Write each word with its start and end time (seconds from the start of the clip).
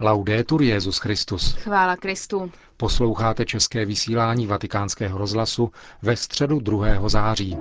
Laudetur 0.00 0.62
Jezus 0.62 0.98
Christus. 0.98 1.54
Chvála 1.54 1.96
Kristu. 1.96 2.50
Posloucháte 2.76 3.44
české 3.44 3.84
vysílání 3.84 4.46
Vatikánského 4.46 5.18
rozhlasu 5.18 5.72
ve 6.02 6.16
středu 6.16 6.60
2. 6.60 7.08
září. 7.08 7.56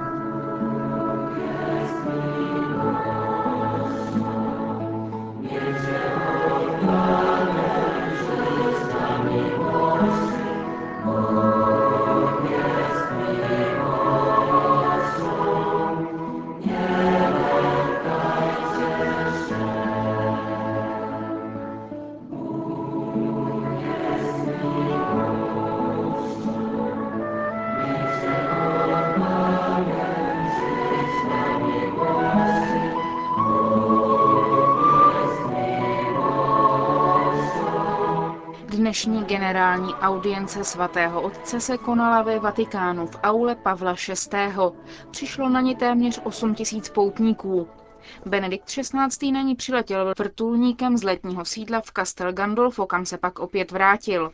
Dnešní 38.97 39.23
generální 39.25 39.93
audience 39.93 40.63
svatého 40.63 41.21
otce 41.21 41.59
se 41.59 41.77
konala 41.77 42.21
ve 42.21 42.39
Vatikánu 42.39 43.07
v 43.07 43.15
aule 43.23 43.55
Pavla 43.55 43.95
VI. 44.07 44.53
Přišlo 45.11 45.49
na 45.49 45.61
ní 45.61 45.75
téměř 45.75 46.21
8 46.23 46.55
tisíc 46.55 46.89
poutníků. 46.89 47.67
Benedikt 48.25 48.65
XVI. 48.65 49.31
na 49.31 49.41
ní 49.41 49.55
přiletěl 49.55 50.13
vrtulníkem 50.19 50.97
z 50.97 51.03
letního 51.03 51.45
sídla 51.45 51.81
v 51.81 51.91
Castel 51.95 52.33
Gandolfo, 52.33 52.85
kam 52.85 53.05
se 53.05 53.17
pak 53.17 53.39
opět 53.39 53.71
vrátil. 53.71 54.31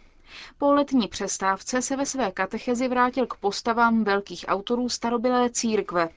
Po 0.58 0.74
letní 0.74 1.08
přestávce 1.08 1.82
se 1.82 1.96
ve 1.96 2.06
své 2.06 2.32
katechezi 2.32 2.88
vrátil 2.88 3.26
k 3.28 3.38
postavám 3.38 4.04
velkých 4.04 4.46
autorů 4.48 4.90
starobylé 4.90 5.50
církve. 5.50 6.10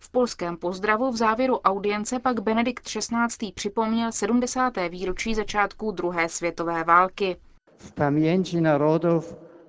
V 0.00 0.10
polském 0.10 0.56
pozdravu 0.56 1.10
v 1.10 1.16
závěru 1.16 1.58
audience 1.58 2.18
pak 2.18 2.40
Benedikt 2.40 2.84
XVI. 2.84 3.52
připomněl 3.54 4.12
70. 4.12 4.72
výročí 4.88 5.34
začátku 5.34 5.90
druhé 5.90 6.28
světové 6.28 6.84
války. 6.84 7.36
V 7.80 7.92
paměti 7.92 8.60
národů 8.60 9.20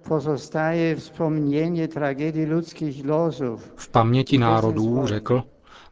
pozostaje 0.08 0.95
vzpomnění 0.95 1.88
tragédii 1.88 2.45
lidských 2.45 3.06
losů. 3.06 3.58
V 3.76 3.90
paměti 3.90 4.38
národů, 4.38 5.02
řekl, 5.08 5.44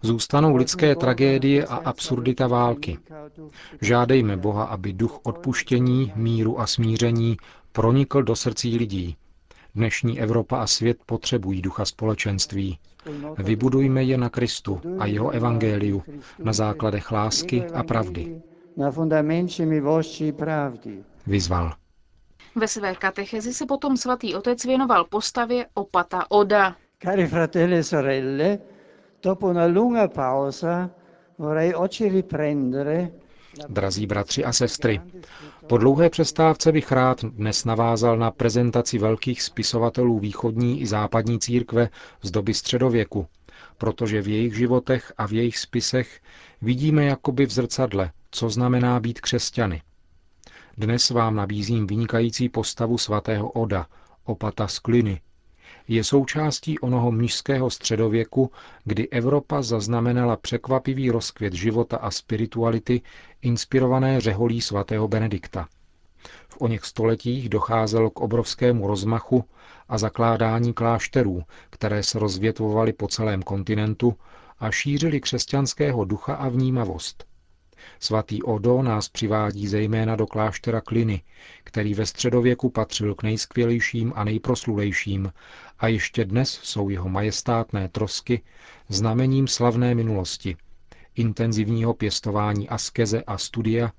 zůstanou 0.01 0.55
lidské 0.55 0.95
tragédie 0.95 1.65
a 1.65 1.75
absurdita 1.75 2.47
války. 2.47 2.97
Žádejme 3.81 4.37
Boha, 4.37 4.63
aby 4.63 4.93
duch 4.93 5.19
odpuštění, 5.23 6.11
míru 6.15 6.59
a 6.59 6.67
smíření 6.67 7.37
pronikl 7.71 8.23
do 8.23 8.35
srdcí 8.35 8.77
lidí. 8.77 9.15
Dnešní 9.75 10.19
Evropa 10.19 10.57
a 10.61 10.67
svět 10.67 10.97
potřebují 11.05 11.61
ducha 11.61 11.85
společenství. 11.85 12.79
Vybudujme 13.37 14.03
je 14.03 14.17
na 14.17 14.29
Kristu 14.29 14.81
a 14.99 15.05
jeho 15.05 15.29
evangeliu, 15.29 16.03
na 16.43 16.53
základech 16.53 17.11
lásky 17.11 17.63
a 17.73 17.83
pravdy. 17.83 18.41
Na 18.77 18.91
i 20.21 20.31
prawdy. 20.31 21.03
Vyzval. 21.27 21.73
Ve 22.55 22.67
své 22.67 22.95
katechezi 22.95 23.53
se 23.53 23.65
potom 23.65 23.97
svatý 23.97 24.35
otec 24.35 24.65
věnoval 24.65 25.05
postavě 25.05 25.65
opata 25.73 26.31
Oda. 26.31 26.75
Cari 27.03 27.27
fratelli 27.27 27.77
e 27.77 27.83
sorelle, 27.83 28.59
dopo 29.23 29.47
una 29.47 29.65
lunga 29.65 30.07
pausa 30.07 30.89
vorrei 31.37 31.73
oggi 31.73 32.09
riprendere 32.09 33.11
Drazí 33.69 34.05
bratři 34.07 34.45
a 34.45 34.53
sestry, 34.53 35.01
po 35.67 35.77
dlouhé 35.77 36.09
přestávce 36.09 36.71
bych 36.71 36.91
rád 36.91 37.25
dnes 37.25 37.65
navázal 37.65 38.17
na 38.17 38.31
prezentaci 38.31 38.97
velkých 38.97 39.41
spisovatelů 39.41 40.19
východní 40.19 40.81
i 40.81 40.87
západní 40.87 41.39
církve 41.39 41.89
z 42.21 42.31
doby 42.31 42.53
středověku, 42.53 43.27
protože 43.77 44.21
v 44.21 44.27
jejich 44.27 44.55
životech 44.55 45.13
a 45.17 45.27
v 45.27 45.33
jejich 45.33 45.57
spisech 45.57 46.21
vidíme 46.61 47.05
jakoby 47.05 47.45
v 47.45 47.51
zrcadle, 47.51 48.11
co 48.31 48.49
znamená 48.49 48.99
být 48.99 49.21
křesťany. 49.21 49.81
Dnes 50.79 51.09
vám 51.09 51.35
nabízím 51.35 51.87
vynikající 51.87 52.49
postavu 52.49 52.97
svatého 52.97 53.49
Oda, 53.51 53.87
opata 54.23 54.67
z 54.67 54.79
Kliny. 54.79 55.21
Je 55.87 56.03
součástí 56.03 56.79
onoho 56.79 57.11
mnižského 57.11 57.69
středověku, 57.69 58.51
kdy 58.83 59.09
Evropa 59.09 59.61
zaznamenala 59.61 60.35
překvapivý 60.35 61.11
rozkvět 61.11 61.53
života 61.53 61.97
a 61.97 62.11
spirituality 62.11 63.01
inspirované 63.41 64.21
řeholí 64.21 64.61
svatého 64.61 65.07
Benedikta. 65.07 65.67
V 66.49 66.61
oněch 66.61 66.85
stoletích 66.85 67.49
docházelo 67.49 68.09
k 68.09 68.19
obrovskému 68.19 68.87
rozmachu 68.87 69.43
a 69.89 69.97
zakládání 69.97 70.73
klášterů, 70.73 71.43
které 71.69 72.03
se 72.03 72.19
rozvětvovaly 72.19 72.93
po 72.93 73.07
celém 73.07 73.41
kontinentu 73.41 74.15
a 74.59 74.71
šířili 74.71 75.21
křesťanského 75.21 76.05
ducha 76.05 76.35
a 76.35 76.49
vnímavost. 76.49 77.28
Svatý 77.99 78.43
Odo 78.43 78.81
nás 78.81 79.09
přivádí 79.09 79.67
zejména 79.67 80.15
do 80.15 80.27
kláštera 80.27 80.81
Kliny, 80.81 81.21
který 81.63 81.93
ve 81.93 82.05
středověku 82.05 82.69
patřil 82.69 83.15
k 83.15 83.23
nejskvělejším 83.23 84.13
a 84.15 84.23
nejproslulejším 84.23 85.33
a 85.79 85.87
ještě 85.87 86.25
dnes 86.25 86.59
jsou 86.63 86.89
jeho 86.89 87.09
majestátné 87.09 87.89
trosky 87.89 88.41
znamením 88.89 89.47
slavné 89.47 89.95
minulosti, 89.95 90.57
intenzivního 91.15 91.93
pěstování 91.93 92.69
askeze 92.69 93.23
a 93.23 93.37
studia 93.37 93.91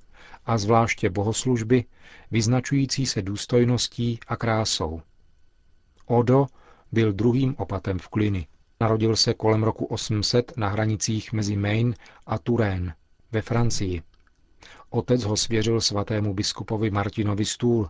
a 0.46 0.58
zvláště 0.58 1.10
bohoslužby, 1.10 1.84
vyznačující 2.30 3.06
se 3.06 3.22
důstojností 3.22 4.20
a 4.26 4.36
krásou. 4.36 5.02
Odo 6.06 6.46
byl 6.92 7.12
druhým 7.12 7.54
opatem 7.58 7.98
v 7.98 8.08
Kliny. 8.08 8.46
Narodil 8.80 9.16
se 9.16 9.34
kolem 9.34 9.62
roku 9.62 9.84
800 9.84 10.52
na 10.56 10.68
hranicích 10.68 11.32
mezi 11.32 11.56
Maine 11.56 11.94
a 12.26 12.38
Touraine 12.38 12.94
ve 13.32 13.42
Francii. 13.42 14.02
Otec 14.90 15.24
ho 15.24 15.36
svěřil 15.36 15.80
svatému 15.80 16.34
biskupovi 16.34 16.90
Martinovi 16.90 17.44
Stůl. 17.44 17.88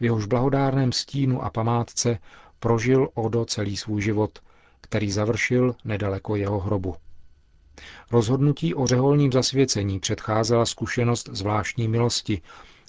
V 0.00 0.04
jehož 0.04 0.26
blahodárném 0.26 0.92
stínu 0.92 1.44
a 1.44 1.50
památce 1.50 2.18
prožil 2.58 3.08
Odo 3.14 3.44
celý 3.44 3.76
svůj 3.76 4.02
život, 4.02 4.38
který 4.80 5.10
završil 5.10 5.74
nedaleko 5.84 6.36
jeho 6.36 6.60
hrobu. 6.60 6.96
Rozhodnutí 8.10 8.74
o 8.74 8.86
řeholním 8.86 9.32
zasvěcení 9.32 10.00
předcházela 10.00 10.66
zkušenost 10.66 11.28
zvláštní 11.32 11.88
milosti, 11.88 12.42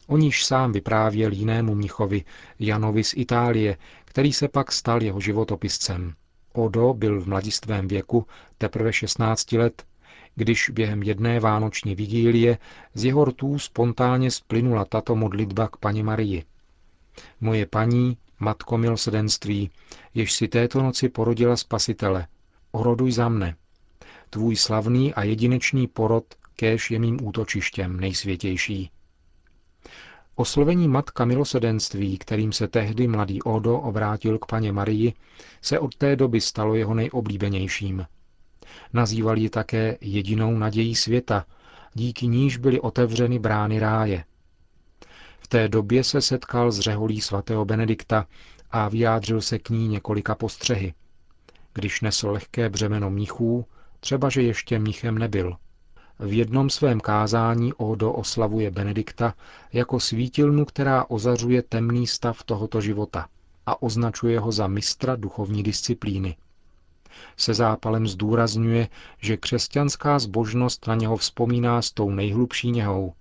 o 0.08 0.18
níž 0.18 0.46
sám 0.46 0.72
vyprávěl 0.72 1.31
jinému 1.31 1.75
mnichovi, 1.75 2.24
Janovi 2.59 3.03
z 3.03 3.13
Itálie, 3.18 3.78
který 4.06 4.34
se 4.34 4.48
pak 4.48 4.72
stal 4.72 5.03
jeho 5.03 5.19
životopiscem. 5.19 6.13
Odo 6.53 6.94
byl 6.94 7.22
v 7.22 7.28
mladistvém 7.28 7.88
věku, 7.88 8.25
teprve 8.58 8.94
16 8.94 9.52
let, 9.52 9.86
když 10.36 10.69
během 10.69 11.03
jedné 11.03 11.40
vánoční 11.40 11.96
vigílie 11.96 12.58
z 12.94 13.06
jeho 13.06 13.25
rtů 13.25 13.59
spontánně 13.59 14.31
splynula 14.31 14.86
tato 14.86 15.16
modlitba 15.16 15.68
k 15.68 15.78
paní 15.78 16.03
Marii. 16.03 16.44
Moje 17.42 17.66
paní, 17.66 18.18
matko 18.40 18.78
milosrdenství, 18.78 19.69
jež 20.14 20.34
si 20.34 20.47
této 20.47 20.84
noci 20.84 21.09
porodila 21.09 21.58
spasitele, 21.58 22.28
oroduj 22.72 23.12
za 23.12 23.30
mne. 23.30 23.56
Tvůj 24.30 24.56
slavný 24.56 25.14
a 25.14 25.24
jedinečný 25.24 25.88
porod 25.88 26.25
kéž 26.56 26.92
je 26.92 27.00
mým 27.00 27.18
útočištěm 27.28 28.00
nejsvětější. 28.00 28.92
Oslovení 30.36 30.88
matka 30.88 31.25
milosedenství, 31.25 32.18
kterým 32.18 32.52
se 32.52 32.68
tehdy 32.68 33.08
mladý 33.08 33.42
Odo 33.42 33.80
obrátil 33.80 34.40
k 34.40 34.46
paně 34.46 34.72
Marii, 34.72 35.13
se 35.62 35.80
od 35.80 35.96
té 35.96 36.16
doby 36.16 36.42
stalo 36.42 36.75
jeho 36.75 36.94
nejoblíbenějším. 36.94 38.06
Nazýval 38.94 39.38
ji 39.38 39.49
také 39.49 39.97
jedinou 40.01 40.57
nadějí 40.57 40.95
světa, 40.95 41.45
díky 41.94 42.27
níž 42.27 42.57
byly 42.57 42.79
otevřeny 42.79 43.39
brány 43.39 43.79
ráje. 43.79 44.23
V 45.39 45.47
té 45.47 45.68
době 45.68 46.03
se 46.03 46.21
setkal 46.21 46.71
s 46.71 46.80
řeholí 46.80 47.21
svatého 47.21 47.65
Benedikta 47.65 48.27
a 48.71 48.89
vyjádřil 48.89 49.41
se 49.41 49.59
k 49.59 49.69
ní 49.69 49.88
několika 49.88 50.36
postřehy. 50.36 50.94
Když 51.74 52.01
nesl 52.01 52.30
lehké 52.30 52.69
břemeno 52.69 53.09
mnichů, 53.09 53.65
třeba 54.00 54.30
že 54.30 54.41
ještě 54.41 54.80
mnichem 54.80 55.18
nebyl. 55.18 55.57
V 56.19 56.33
jednom 56.33 56.69
svém 56.69 57.00
kázání 57.00 57.74
Odo 57.74 58.13
oslavuje 58.13 58.71
Benedikta 58.71 59.33
jako 59.74 60.00
svítilnu, 60.00 60.65
která 60.65 61.06
ozařuje 61.09 61.62
temný 61.62 62.07
stav 62.07 62.44
tohoto 62.44 62.81
života 62.81 63.27
a 63.65 63.81
označuje 63.81 64.39
ho 64.39 64.51
za 64.51 64.68
mistra 64.68 65.15
duchovní 65.15 65.63
disciplíny. 65.63 66.36
Se 67.38 67.54
zápalem 67.54 68.08
zdůrazňuje, 68.08 68.88
že 69.22 69.38
křesťanská 69.38 70.19
zbožnost 70.19 70.88
na 70.88 70.96
něho 70.96 71.18
vzpomíná 71.18 71.81
s 71.81 71.92
tou 71.92 72.10
nejhlubší 72.10 72.72
něhou. 72.72 73.13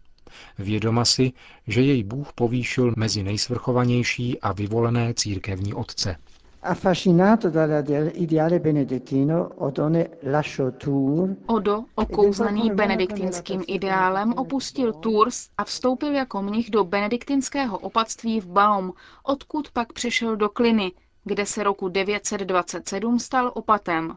Vědoma 0.58 1.04
si, 1.04 1.32
že 1.66 1.82
jej 1.82 2.04
Bůh 2.04 2.32
povýšil 2.32 2.94
mezi 2.96 3.22
nejsvrchovanější 3.22 4.40
a 4.40 4.52
vyvolené 4.52 5.14
církevní 5.14 5.74
otce. 5.74 6.16
Affascinato 6.62 7.50
dall'ideale 7.50 8.58
benedettino, 8.58 9.48
Odone 9.56 10.08
lasciò 10.22 10.70
Tours 10.70 11.36
Odo, 11.46 11.84
okouzlený 11.94 12.70
benediktinským 12.70 13.64
ideálem, 13.66 14.32
opustil 14.32 14.92
Tours 14.92 15.48
a 15.58 15.64
vstoupil 15.64 16.12
jako 16.12 16.42
mnich 16.42 16.70
do 16.70 16.84
benediktinského 16.84 17.78
opatství 17.78 18.40
v 18.40 18.46
Baum, 18.46 18.92
odkud 19.22 19.70
pak 19.70 19.92
přešel 19.92 20.36
do 20.36 20.48
Kliny, 20.48 20.92
kde 21.24 21.46
se 21.46 21.62
roku 21.62 21.88
927 21.88 23.18
stal 23.18 23.52
opatem. 23.54 24.16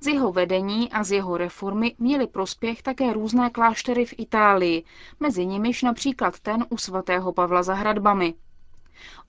Z 0.00 0.06
jeho 0.06 0.32
vedení 0.32 0.92
a 0.92 1.04
z 1.04 1.12
jeho 1.12 1.36
reformy 1.36 1.94
měli 1.98 2.26
prospěch 2.26 2.82
také 2.82 3.12
různé 3.12 3.50
kláštery 3.50 4.04
v 4.04 4.14
Itálii, 4.18 4.84
mezi 5.20 5.46
nimiž 5.46 5.82
například 5.82 6.40
ten 6.40 6.66
u 6.68 6.76
svatého 6.76 7.32
Pavla 7.32 7.62
za 7.62 7.74
hradbami. 7.74 8.34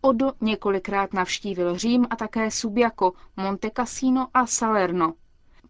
Odo 0.02 0.32
několikrát 0.42 1.14
navštívil 1.14 1.78
Řím 1.78 2.08
a 2.10 2.16
také 2.16 2.52
Subiaco, 2.52 3.12
Monte 3.38 3.70
Cassino 3.76 4.28
a 4.34 4.46
Salerno. 4.46 5.14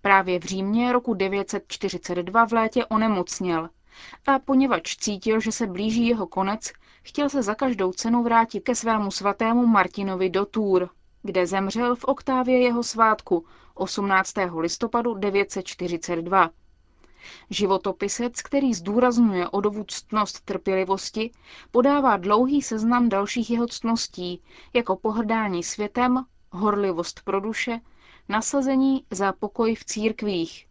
Právě 0.02 0.40
v 0.40 0.44
Římě 0.44 0.92
roku 0.92 1.14
942 1.14 2.46
v 2.46 2.54
létě 2.54 2.86
onemocněl 2.86 3.70
a 4.28 4.40
poněvadž 4.40 4.96
cítil, 4.96 5.40
že 5.40 5.52
se 5.52 5.68
blíží 5.68 6.08
jeho 6.08 6.28
konec, 6.28 6.72
chtěl 7.04 7.30
se 7.30 7.44
za 7.44 7.56
každou 7.56 7.92
cenu 7.92 8.24
vrátit 8.24 8.60
ke 8.62 8.76
svému 8.76 9.12
svatému 9.12 9.66
Martinovi 9.68 10.30
do 10.30 10.46
Tour, 10.46 10.90
kde 11.24 11.48
zemřel 11.48 11.96
v 11.96 12.04
oktávě 12.04 12.62
jeho 12.62 12.84
svátku 12.84 13.46
18. 13.74 14.34
listopadu 14.58 15.14
942. 15.14 16.50
Životopisec, 17.50 18.42
který 18.42 18.74
zdůrazňuje 18.74 19.50
odovůdstnost 19.50 20.46
trpělivosti, 20.46 21.32
podává 21.72 22.18
dlouhý 22.18 22.62
seznam 22.62 23.10
dalších 23.10 23.52
jeho 23.52 23.68
ctností, 23.68 24.42
jako 24.74 24.96
pohrdání 24.96 25.64
světem, 25.64 26.26
horlivost 26.52 27.22
pro 27.24 27.40
duše, 27.40 27.80
nasazení 28.30 29.06
za 29.12 29.34
pokoj 29.34 29.76
v 29.76 29.86
církvích. 29.86 30.68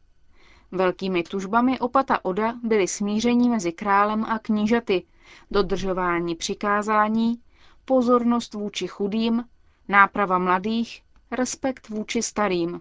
Velkými 0.72 1.22
tužbami 1.22 1.78
opata 1.78 2.24
Oda 2.24 2.54
byly 2.62 2.88
smíření 2.88 3.48
mezi 3.48 3.72
králem 3.72 4.24
a 4.24 4.38
knížaty, 4.38 5.06
dodržování 5.50 6.34
přikázání, 6.34 7.40
pozornost 7.84 8.54
vůči 8.54 8.86
chudým, 8.86 9.44
náprava 9.88 10.38
mladých, 10.38 11.02
respekt 11.30 11.88
vůči 11.88 12.22
starým. 12.22 12.80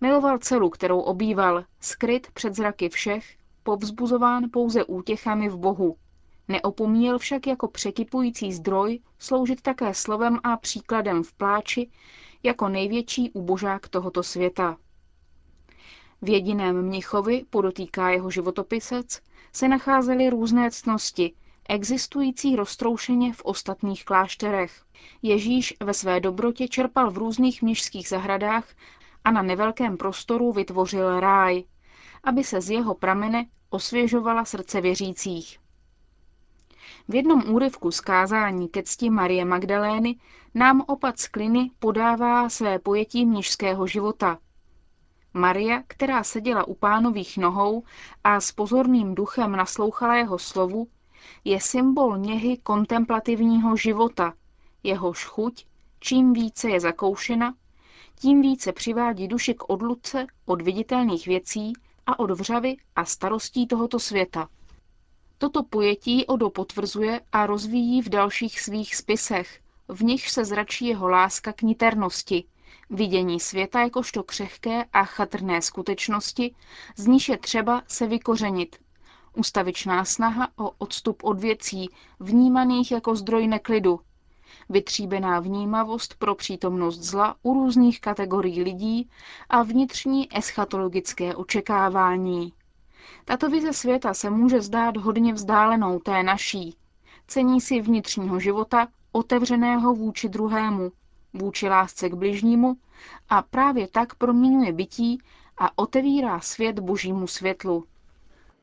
Miloval 0.00 0.38
celu, 0.38 0.70
kterou 0.70 1.00
obýval, 1.00 1.64
skryt 1.80 2.30
před 2.30 2.54
zraky 2.54 2.88
všech, 2.88 3.36
povzbuzován 3.62 4.44
pouze 4.52 4.84
útěchami 4.84 5.48
v 5.48 5.56
Bohu. 5.56 5.96
Neopomíjel 6.48 7.18
však 7.18 7.46
jako 7.46 7.68
překypující 7.68 8.52
zdroj 8.52 9.00
sloužit 9.18 9.62
také 9.62 9.94
slovem 9.94 10.38
a 10.42 10.56
příkladem 10.56 11.22
v 11.22 11.32
pláči 11.32 11.90
jako 12.42 12.68
největší 12.68 13.30
ubožák 13.30 13.88
tohoto 13.88 14.22
světa. 14.22 14.76
V 16.22 16.28
jediném 16.28 16.82
mnichovi, 16.82 17.44
podotýká 17.50 18.10
jeho 18.10 18.30
životopisec, 18.30 19.20
se 19.52 19.68
nacházely 19.68 20.30
různé 20.30 20.70
ctnosti, 20.70 21.34
existující 21.68 22.56
roztroušeně 22.56 23.32
v 23.32 23.42
ostatních 23.44 24.04
klášterech. 24.04 24.82
Ježíš 25.22 25.74
ve 25.84 25.94
své 25.94 26.20
dobrotě 26.20 26.68
čerpal 26.68 27.10
v 27.10 27.18
různých 27.18 27.62
mnižských 27.62 28.08
zahradách 28.08 28.68
a 29.24 29.30
na 29.30 29.42
nevelkém 29.42 29.96
prostoru 29.96 30.52
vytvořil 30.52 31.20
ráj, 31.20 31.64
aby 32.24 32.44
se 32.44 32.60
z 32.60 32.70
jeho 32.70 32.94
pramene 32.94 33.46
osvěžovala 33.70 34.44
srdce 34.44 34.80
věřících. 34.80 35.58
V 37.08 37.14
jednom 37.14 37.42
úryvku 37.48 37.90
zkázání 37.90 38.68
ke 38.68 38.82
cti 38.82 39.10
Marie 39.10 39.44
Magdalény 39.44 40.16
nám 40.54 40.84
opat 40.86 41.18
z 41.18 41.28
Kliny 41.28 41.70
podává 41.78 42.48
své 42.48 42.78
pojetí 42.78 43.26
mnižského 43.26 43.86
života. 43.86 44.38
Maria, 45.34 45.82
která 45.86 46.24
seděla 46.24 46.68
u 46.68 46.74
pánových 46.74 47.38
nohou 47.38 47.82
a 48.24 48.40
s 48.40 48.52
pozorným 48.52 49.14
duchem 49.14 49.52
naslouchala 49.52 50.16
jeho 50.16 50.38
slovu, 50.38 50.88
je 51.44 51.60
symbol 51.60 52.18
něhy 52.18 52.56
kontemplativního 52.56 53.76
života, 53.76 54.34
jehož 54.82 55.24
chuť, 55.24 55.66
čím 56.00 56.32
více 56.32 56.70
je 56.70 56.80
zakoušena, 56.80 57.54
tím 58.20 58.42
více 58.42 58.72
přivádí 58.72 59.28
duši 59.28 59.54
k 59.54 59.70
odluce 59.70 60.26
od 60.46 60.62
viditelných 60.62 61.26
věcí 61.26 61.72
a 62.06 62.18
od 62.18 62.30
vřavy 62.30 62.76
a 62.96 63.04
starostí 63.04 63.66
tohoto 63.66 63.98
světa. 64.00 64.48
Toto 65.38 65.62
pojetí 65.62 66.26
Odo 66.26 66.50
potvrzuje 66.50 67.20
a 67.32 67.46
rozvíjí 67.46 68.02
v 68.02 68.08
dalších 68.08 68.60
svých 68.60 68.96
spisech, 68.96 69.60
v 69.88 70.02
nich 70.02 70.30
se 70.30 70.44
zračí 70.44 70.86
jeho 70.86 71.08
láska 71.08 71.52
k 71.52 71.62
niternosti, 71.62 72.44
vidění 72.90 73.40
světa 73.40 73.80
jakožto 73.80 74.22
křehké 74.22 74.84
a 74.92 75.04
chatrné 75.04 75.62
skutečnosti, 75.62 76.54
z 76.96 77.06
níž 77.06 77.28
je 77.28 77.38
třeba 77.38 77.82
se 77.86 78.06
vykořenit. 78.06 78.76
Ustavičná 79.36 80.04
snaha 80.04 80.48
o 80.56 80.70
odstup 80.78 81.24
od 81.24 81.40
věcí, 81.40 81.90
vnímaných 82.20 82.92
jako 82.92 83.14
zdroj 83.16 83.46
neklidu, 83.46 84.00
vytříbená 84.68 85.40
vnímavost 85.40 86.14
pro 86.18 86.34
přítomnost 86.34 86.98
zla 86.98 87.36
u 87.42 87.54
různých 87.54 88.00
kategorií 88.00 88.62
lidí 88.62 89.10
a 89.48 89.62
vnitřní 89.62 90.38
eschatologické 90.38 91.34
očekávání. 91.34 92.52
Tato 93.24 93.48
vize 93.50 93.72
světa 93.72 94.14
se 94.14 94.30
může 94.30 94.60
zdát 94.60 94.96
hodně 94.96 95.32
vzdálenou 95.34 95.98
té 95.98 96.22
naší. 96.22 96.76
Cení 97.26 97.60
si 97.60 97.80
vnitřního 97.80 98.40
života, 98.40 98.88
otevřeného 99.12 99.94
vůči 99.94 100.28
druhému, 100.28 100.92
vůči 101.34 101.68
lásce 101.68 102.08
k 102.08 102.14
bližnímu 102.14 102.76
a 103.28 103.42
právě 103.42 103.88
tak 103.88 104.14
proměňuje 104.14 104.72
bytí 104.72 105.18
a 105.58 105.78
otevírá 105.78 106.40
svět 106.40 106.78
božímu 106.78 107.26
světlu. 107.26 107.84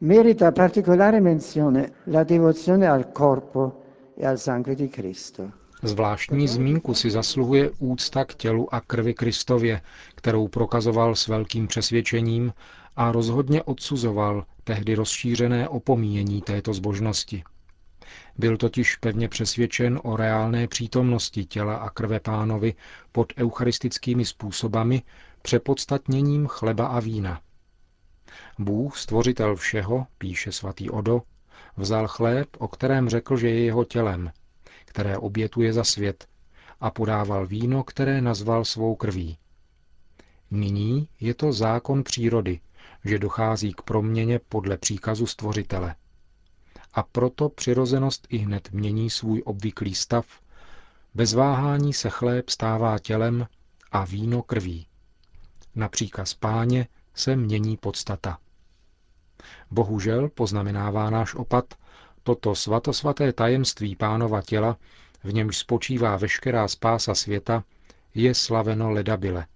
Merita 0.04 0.52
particolare 0.52 1.22
menzione 1.22 1.94
la 2.08 2.26
devozione 2.26 2.88
al 2.88 3.14
corpo 3.14 3.84
e 4.18 4.26
al 4.26 4.38
sangue 4.38 4.76
di 4.76 4.90
Cristo. 4.90 5.52
Zvláštní 5.84 6.48
zmínku 6.48 6.94
si 6.94 7.10
zasluhuje 7.12 7.72
úcta 7.80 8.26
k 8.26 8.34
tělu 8.36 8.74
a 8.74 8.82
krvi 8.82 9.14
Kristově, 9.14 9.82
kterou 10.16 10.48
prokazoval 10.48 11.16
s 11.16 11.28
velkým 11.28 11.68
přesvědčením 11.68 12.54
a 12.96 13.12
rozhodně 13.12 13.64
odsuzoval 13.64 14.46
tehdy 14.64 14.96
rozšířené 14.96 15.70
opomíjení 15.70 16.42
této 16.42 16.74
zbožnosti. 16.74 17.44
Byl 18.38 18.58
totiž 18.58 18.96
pevně 18.96 19.30
přesvědčen 19.30 20.00
o 20.04 20.16
reálné 20.18 20.68
přítomnosti 20.68 21.46
těla 21.46 21.76
a 21.76 21.90
krve 21.90 22.20
pánovi 22.20 22.74
pod 23.12 23.34
eucharistickými 23.38 24.26
způsobami 24.26 25.02
přepodstatněním 25.42 26.48
chleba 26.48 26.88
a 26.88 27.00
vína. 27.00 27.40
Bůh, 28.60 28.98
stvořitel 28.98 29.56
všeho, 29.56 30.08
píše 30.18 30.52
svatý 30.52 30.90
Odo, 30.90 31.22
vzal 31.78 32.08
chléb, 32.08 32.48
o 32.58 32.68
kterém 32.68 33.10
řekl, 33.10 33.38
že 33.38 33.50
je 33.50 33.64
jeho 33.64 33.86
tělem, 33.86 34.32
které 34.86 35.18
obětuje 35.18 35.74
za 35.74 35.84
svět, 35.84 36.28
a 36.82 36.92
podával 36.92 37.48
víno, 37.48 37.84
které 37.84 38.22
nazval 38.22 38.66
svou 38.66 38.96
krví. 38.96 39.38
Nyní 40.52 41.08
je 41.20 41.34
to 41.34 41.54
zákon 41.54 42.04
přírody, 42.04 42.60
že 43.06 43.20
dochází 43.20 43.74
k 43.74 43.82
proměně 43.82 44.40
podle 44.40 44.78
příkazu 44.78 45.26
stvořitele. 45.26 45.96
A 46.94 47.04
proto 47.04 47.50
přirozenost 47.50 48.28
i 48.30 48.38
hned 48.38 48.72
mění 48.72 49.10
svůj 49.10 49.42
obvyklý 49.46 49.96
stav, 49.96 50.26
bez 51.14 51.34
váhání 51.34 51.94
se 51.94 52.10
chléb 52.10 52.50
stává 52.50 53.00
tělem 53.00 53.48
a 53.92 54.06
víno 54.06 54.42
krví. 54.42 54.88
Na 55.76 55.90
příkaz 55.90 56.34
páně 56.34 56.88
se 57.16 57.36
mění 57.36 57.78
podstata. 57.78 58.38
Bohužel, 59.72 60.30
poznamenává 60.30 61.10
náš 61.10 61.36
opat, 61.36 61.74
toto 62.24 62.56
svatosvaté 62.56 63.34
tajemství 63.34 63.96
pánova 63.96 64.42
těla, 64.42 64.78
v 65.24 65.34
němž 65.34 65.58
spočívá 65.58 66.18
veškerá 66.18 66.68
spása 66.68 67.16
světa, 67.16 67.64
je 68.16 68.36
slaveno 68.36 68.92
ledabile. 68.92 69.48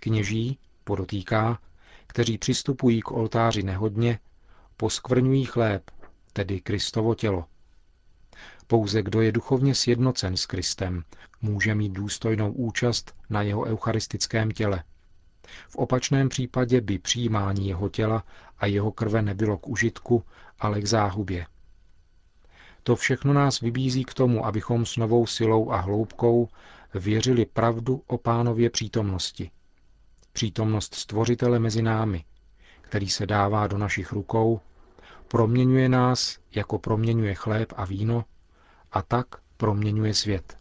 Kněží, 0.00 0.58
podotýká, 0.84 1.58
kteří 2.06 2.38
přistupují 2.38 3.02
k 3.02 3.10
oltáři 3.10 3.62
nehodně, 3.62 4.18
poskvrňují 4.76 5.44
chléb, 5.44 5.90
tedy 6.32 6.60
Kristovo 6.60 7.14
tělo. 7.14 7.44
Pouze 8.66 9.02
kdo 9.02 9.20
je 9.20 9.32
duchovně 9.32 9.74
sjednocen 9.74 10.36
s 10.36 10.46
Kristem, 10.46 11.04
může 11.42 11.74
mít 11.74 11.92
důstojnou 11.92 12.52
účast 12.52 13.14
na 13.30 13.42
jeho 13.42 13.62
eucharistickém 13.64 14.50
těle. 14.50 14.82
V 15.68 15.76
opačném 15.76 16.28
případě 16.28 16.80
by 16.80 16.98
přijímání 16.98 17.68
jeho 17.68 17.88
těla 17.88 18.24
a 18.58 18.66
jeho 18.66 18.92
krve 18.92 19.22
nebylo 19.22 19.58
k 19.58 19.68
užitku, 19.68 20.24
ale 20.58 20.80
k 20.80 20.86
záhubě. 20.86 21.46
To 22.82 22.96
všechno 22.96 23.32
nás 23.32 23.60
vybízí 23.60 24.04
k 24.04 24.14
tomu, 24.14 24.46
abychom 24.46 24.86
s 24.86 24.96
novou 24.96 25.26
silou 25.26 25.70
a 25.70 25.76
hloubkou 25.76 26.48
věřili 26.94 27.46
pravdu 27.46 28.02
o 28.06 28.18
pánově 28.18 28.70
přítomnosti. 28.70 29.50
Přítomnost 30.32 30.94
stvořitele 30.94 31.58
mezi 31.58 31.82
námi, 31.82 32.24
který 32.80 33.08
se 33.08 33.26
dává 33.26 33.66
do 33.66 33.78
našich 33.78 34.12
rukou, 34.12 34.60
proměňuje 35.28 35.88
nás, 35.88 36.38
jako 36.54 36.78
proměňuje 36.78 37.34
chléb 37.34 37.72
a 37.76 37.84
víno, 37.84 38.24
a 38.92 39.02
tak 39.02 39.26
proměňuje 39.56 40.14
svět. 40.14 40.58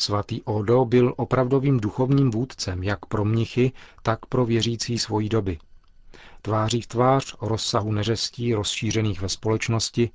Svatý 0.00 0.42
Odo 0.42 0.84
byl 0.84 1.14
opravdovým 1.16 1.80
duchovním 1.80 2.30
vůdcem 2.30 2.82
jak 2.82 3.06
pro 3.06 3.24
mnichy, 3.24 3.72
tak 4.02 4.26
pro 4.26 4.44
věřící 4.44 4.98
svojí 4.98 5.28
doby. 5.28 5.58
Tváří 6.42 6.80
v 6.80 6.86
tvář 6.86 7.34
rozsahu 7.40 7.92
neřestí 7.92 8.54
rozšířených 8.54 9.20
ve 9.20 9.28
společnosti 9.28 10.10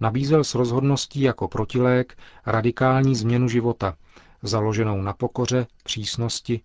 nabízel 0.00 0.44
s 0.44 0.54
rozhodností 0.54 1.20
jako 1.20 1.48
protilék 1.48 2.18
radikální 2.46 3.16
změnu 3.16 3.48
života, 3.48 3.96
založenou 4.42 5.02
na 5.02 5.12
pokoře, 5.12 5.66
přísnosti, 5.84 6.60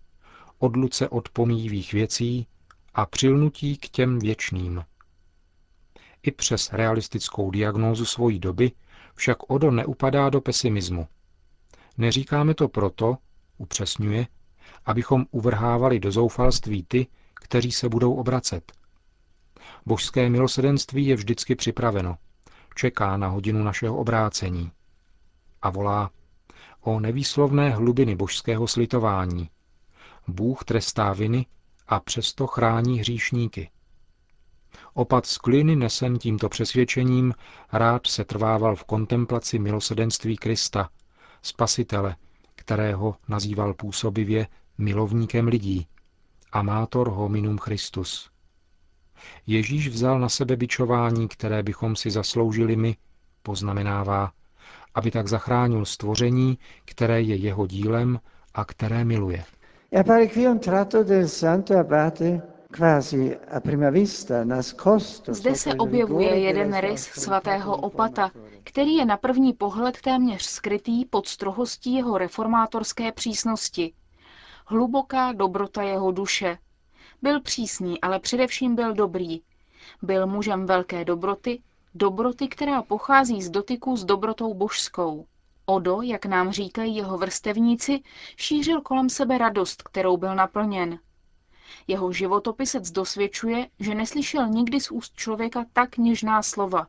odluce 0.58 1.08
od 1.08 1.28
pomíjivých 1.28 1.92
věcí 1.92 2.46
a 2.94 3.06
přilnutí 3.06 3.76
k 3.76 3.88
těm 3.88 4.18
věčným. 4.18 4.84
I 6.22 6.30
přes 6.30 6.72
realistickou 6.72 7.50
diagnózu 7.50 8.04
svojí 8.04 8.38
doby 8.38 8.72
však 9.14 9.50
Odo 9.50 9.70
neupadá 9.70 10.30
do 10.30 10.40
pesimismu. 10.40 11.06
Neříkáme 12.00 12.54
to 12.54 12.68
proto, 12.68 13.16
upřesňuje, 13.58 14.26
abychom 14.86 15.26
uvrhávali 15.30 16.00
do 16.00 16.12
zoufalství 16.12 16.84
ty, 16.88 17.06
kteří 17.34 17.72
se 17.72 17.88
budou 17.88 18.14
obracet. 18.14 18.72
Božské 19.86 20.30
milosedenství 20.30 21.06
je 21.06 21.16
vždycky 21.16 21.54
připraveno, 21.54 22.16
čeká 22.74 23.16
na 23.16 23.28
hodinu 23.28 23.62
našeho 23.64 23.96
obrácení 23.96 24.72
a 25.62 25.70
volá 25.70 26.10
o 26.80 27.00
nevýslovné 27.00 27.70
hlubiny 27.70 28.16
božského 28.16 28.66
slitování. 28.66 29.50
Bůh 30.28 30.64
trestá 30.64 31.12
viny 31.12 31.46
a 31.88 32.00
přesto 32.00 32.46
chrání 32.46 32.98
hříšníky. 33.00 33.70
Opat 34.94 35.26
z 35.26 35.38
kliny 35.38 35.76
nesen 35.76 36.18
tímto 36.18 36.48
přesvědčením 36.48 37.34
rád 37.72 38.06
se 38.06 38.24
trvával 38.24 38.76
v 38.76 38.84
kontemplaci 38.84 39.58
milosedenství 39.58 40.36
Krista, 40.36 40.90
spasitele, 41.42 42.16
kterého 42.54 43.16
nazýval 43.28 43.74
působivě 43.74 44.46
milovníkem 44.78 45.48
lidí, 45.48 45.86
amátor 46.52 47.10
hominum 47.10 47.58
Christus. 47.58 48.30
Ježíš 49.46 49.88
vzal 49.88 50.20
na 50.20 50.28
sebe 50.28 50.56
bičování, 50.56 51.28
které 51.28 51.62
bychom 51.62 51.96
si 51.96 52.10
zasloužili 52.10 52.76
my, 52.76 52.96
poznamenává, 53.42 54.32
aby 54.94 55.10
tak 55.10 55.28
zachránil 55.28 55.84
stvoření, 55.84 56.58
které 56.84 57.22
je 57.22 57.36
jeho 57.36 57.66
dílem 57.66 58.20
a 58.54 58.64
které 58.64 59.04
miluje. 59.04 59.44
E 59.92 61.28
santo 61.28 61.74
Zde 65.28 65.54
se 65.54 65.74
objevuje 65.74 66.38
jeden 66.38 66.76
rys 66.76 67.02
svatého 67.04 67.76
opata, 67.76 68.30
který 68.64 68.94
je 68.94 69.04
na 69.04 69.16
první 69.16 69.52
pohled 69.52 70.00
téměř 70.00 70.42
skrytý 70.42 71.04
pod 71.04 71.26
strohostí 71.28 71.94
jeho 71.94 72.18
reformátorské 72.18 73.12
přísnosti. 73.12 73.92
Hluboká 74.66 75.32
dobrota 75.32 75.82
jeho 75.82 76.12
duše. 76.12 76.58
Byl 77.22 77.40
přísný, 77.40 78.00
ale 78.00 78.20
především 78.20 78.74
byl 78.74 78.94
dobrý. 78.94 79.42
Byl 80.02 80.26
mužem 80.26 80.66
velké 80.66 81.04
dobroty, 81.04 81.62
dobroty, 81.94 82.48
která 82.48 82.82
pochází 82.82 83.42
z 83.42 83.50
dotyku 83.50 83.96
s 83.96 84.04
dobrotou 84.04 84.54
božskou. 84.54 85.26
Odo, 85.66 86.02
jak 86.02 86.26
nám 86.26 86.50
říkají 86.50 86.96
jeho 86.96 87.18
vrstevníci, 87.18 88.00
šířil 88.36 88.80
kolem 88.80 89.08
sebe 89.08 89.38
radost, 89.38 89.82
kterou 89.82 90.16
byl 90.16 90.34
naplněn. 90.34 90.98
Jeho 91.86 92.12
životopisec 92.12 92.90
dosvědčuje, 92.90 93.68
že 93.80 93.94
neslyšel 93.94 94.48
nikdy 94.48 94.80
z 94.80 94.90
úst 94.90 95.14
člověka 95.14 95.64
tak 95.72 95.96
něžná 95.96 96.42
slova. 96.42 96.86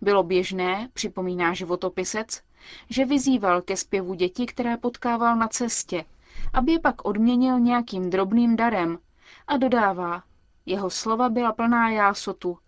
Bylo 0.00 0.22
běžné, 0.22 0.88
připomíná 0.92 1.54
životopisec, 1.54 2.42
že 2.90 3.04
vyzýval 3.04 3.62
ke 3.62 3.76
zpěvu 3.76 4.14
děti, 4.14 4.46
které 4.46 4.76
potkával 4.76 5.36
na 5.36 5.48
cestě, 5.48 6.04
aby 6.52 6.72
je 6.72 6.78
pak 6.78 7.04
odměnil 7.04 7.60
nějakým 7.60 8.10
drobným 8.10 8.56
darem 8.56 8.98
a 9.46 9.56
dodává, 9.56 10.22
jeho 10.66 10.90
slova 10.90 11.28
byla 11.28 11.52
plná 11.52 11.90
jásotu, 11.90 12.58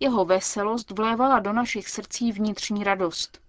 jeho 0.00 0.24
veselost 0.24 0.90
vlévala 0.90 1.38
do 1.38 1.52
našich 1.52 1.88
srdcí 1.88 2.32
vnitřní 2.32 2.84
radost. 2.84 3.40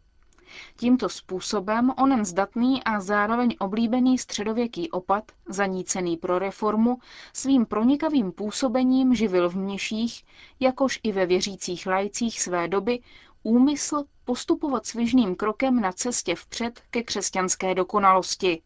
Tímto 0.76 1.10
způsobem 1.10 1.92
onen 1.98 2.26
zdatný 2.26 2.84
a 2.84 3.00
zároveň 3.00 3.56
oblíbený 3.60 4.18
středověký 4.18 4.92
opat, 4.92 5.32
zanícený 5.50 6.18
pro 6.18 6.40
reformu, 6.40 6.98
svým 7.34 7.66
pronikavým 7.66 8.32
působením 8.32 9.16
živil 9.16 9.50
v 9.50 9.56
mniších, 9.56 10.24
jakož 10.60 11.00
i 11.04 11.12
ve 11.12 11.26
věřících 11.26 11.88
lajcích 11.88 12.42
své 12.42 12.68
doby, 12.68 13.00
úmysl 13.44 14.04
postupovat 14.26 14.86
svižným 14.86 15.36
krokem 15.36 15.82
na 15.82 15.92
cestě 15.92 16.36
vpřed 16.36 16.82
ke 16.90 17.04
křesťanské 17.04 17.76
dokonalosti. 17.76 18.62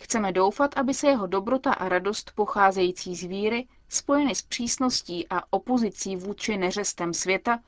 Chceme 0.00 0.32
doufat, 0.32 0.76
aby 0.76 0.94
se 0.94 1.06
jeho 1.06 1.26
dobrota 1.26 1.72
a 1.72 1.88
radost 1.88 2.32
pocházející 2.34 3.16
z 3.16 3.24
víry, 3.24 3.68
spojeny 3.88 4.34
s 4.34 4.42
přísností 4.42 5.28
a 5.30 5.42
opozicí 5.52 6.16
vůči 6.16 6.56
neřestem 6.56 7.14
světa, 7.14 7.58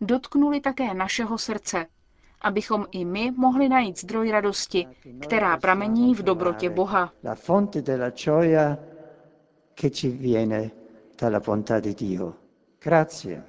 dotknuli 0.00 0.60
také 0.60 0.94
našeho 0.94 1.38
srdce, 1.38 1.86
abychom 2.46 2.86
i 2.90 3.04
my 3.04 3.30
mohli 3.36 3.68
najít 3.68 3.98
zdroj 4.00 4.30
radosti, 4.30 4.86
která 5.20 5.56
pramení 5.56 6.14
v 6.14 6.22
dobrotě 6.22 6.70
Boha. 6.70 7.12
La 7.24 7.34
fonte 7.34 7.82
della 7.82 8.10
gioia 8.10 8.78
che 9.80 9.90
ci 9.90 10.08
viene 10.08 10.70
dalla 11.20 11.40
bontà 11.40 11.80
di 11.80 11.94
Dio. 11.94 12.32
Grazie. 12.84 13.42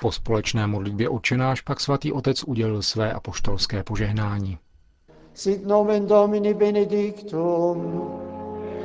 Po 0.00 0.12
společné 0.12 0.66
modlitbě 0.66 1.08
očenáš 1.08 1.60
pak 1.60 1.80
svatý 1.80 2.12
otec 2.12 2.44
udělil 2.44 2.82
své 2.82 3.12
apoštolské 3.12 3.82
požehnání. 3.82 4.58
Sit 5.34 5.66
nomen 5.66 6.06
Domini 6.06 6.54
benedictum. 6.54 8.35